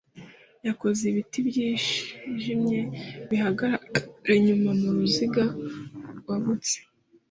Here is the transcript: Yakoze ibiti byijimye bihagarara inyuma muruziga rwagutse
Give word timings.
Yakoze 0.67 1.01
ibiti 1.11 1.39
byijimye 1.47 2.79
bihagarara 3.29 3.97
inyuma 4.39 4.69
muruziga 4.79 5.43
rwagutse 6.19 6.75